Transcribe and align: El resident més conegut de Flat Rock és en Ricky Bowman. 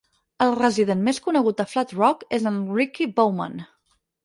El 0.45 0.53
resident 0.59 1.03
més 1.07 1.19
conegut 1.27 1.59
de 1.61 1.67
Flat 1.75 1.95
Rock 1.99 2.27
és 2.39 2.49
en 2.55 2.59
Ricky 2.81 3.11
Bowman. 3.21 3.57